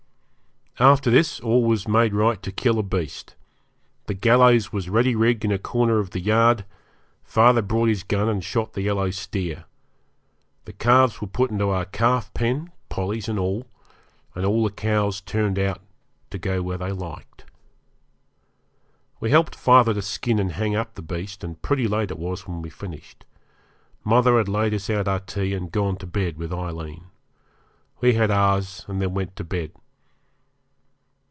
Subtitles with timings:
[0.79, 3.35] After this all was made right to kill a beast.
[4.07, 6.65] The gallows was ready rigged in a corner of the yard;
[7.23, 9.65] father brought his gun and shot the yellow steer.
[10.65, 13.67] The calves were put into our calf pen Polly's and all
[14.33, 15.81] and all the cows turned out
[16.31, 17.45] to go where they liked.
[19.19, 22.47] We helped father to skin and hang up the beast, and pretty late it was
[22.47, 23.23] when we finished.
[24.03, 27.03] Mother had laid us out our tea and gone to bed with Aileen.
[27.99, 29.73] We had ours and then went to bed.